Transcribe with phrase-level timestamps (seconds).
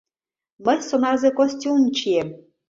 [0.65, 2.29] Мый сонарзе костюмым чием.